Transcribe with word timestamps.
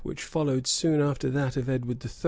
which 0.03 0.23
followed 0.23 0.65
soon 0.65 0.99
after 0.99 1.29
that 1.29 1.55
of 1.55 1.69
Edward 1.69 2.03
III. 2.03 2.11